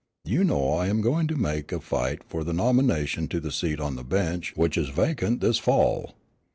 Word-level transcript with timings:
You 0.25 0.43
know 0.43 0.69
I 0.73 0.87
am 0.87 1.01
going 1.01 1.27
to 1.27 1.35
make 1.35 1.67
the 1.67 1.79
fight 1.79 2.23
for 2.23 2.43
nomination 2.43 3.27
to 3.27 3.39
the 3.39 3.51
seat 3.51 3.79
on 3.79 3.95
the 3.97 4.03
bench 4.03 4.51
which 4.55 4.75
is 4.75 4.89
vacant 4.89 5.41
this 5.41 5.59
fall." 5.59 6.15